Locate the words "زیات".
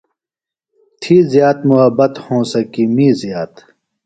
3.19-3.53